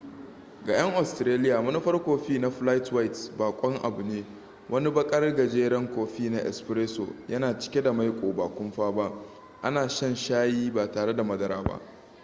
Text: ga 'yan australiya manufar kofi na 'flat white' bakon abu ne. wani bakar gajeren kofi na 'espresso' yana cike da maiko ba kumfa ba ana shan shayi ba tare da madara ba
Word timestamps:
ga 0.65 0.73
'yan 0.73 0.95
australiya 1.01 1.61
manufar 1.61 2.03
kofi 2.03 2.39
na 2.39 2.49
'flat 2.51 2.91
white' 2.91 3.37
bakon 3.37 3.77
abu 3.83 4.03
ne. 4.03 4.23
wani 4.69 4.91
bakar 4.91 5.35
gajeren 5.35 5.87
kofi 5.95 6.29
na 6.29 6.39
'espresso' 6.39 7.15
yana 7.29 7.59
cike 7.59 7.81
da 7.81 7.93
maiko 7.93 8.33
ba 8.33 8.49
kumfa 8.55 8.91
ba 8.91 9.11
ana 9.61 9.89
shan 9.89 10.15
shayi 10.15 10.71
ba 10.71 10.91
tare 10.91 11.15
da 11.15 11.23
madara 11.23 11.63
ba 11.63 11.81